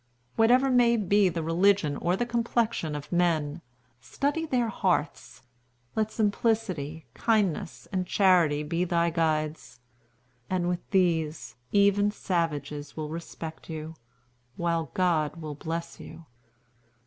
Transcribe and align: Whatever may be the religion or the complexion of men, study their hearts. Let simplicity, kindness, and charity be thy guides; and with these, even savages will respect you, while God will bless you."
Whatever 0.35 0.71
may 0.71 0.97
be 0.97 1.29
the 1.29 1.43
religion 1.43 1.95
or 1.97 2.15
the 2.15 2.25
complexion 2.25 2.95
of 2.95 3.11
men, 3.11 3.61
study 3.99 4.47
their 4.47 4.67
hearts. 4.69 5.43
Let 5.95 6.11
simplicity, 6.11 7.05
kindness, 7.13 7.87
and 7.91 8.07
charity 8.07 8.63
be 8.63 8.83
thy 8.83 9.11
guides; 9.11 9.79
and 10.49 10.67
with 10.67 10.89
these, 10.89 11.55
even 11.71 12.09
savages 12.09 12.97
will 12.97 13.09
respect 13.09 13.69
you, 13.69 13.93
while 14.55 14.89
God 14.95 15.35
will 15.35 15.53
bless 15.53 15.99
you." 15.99 16.25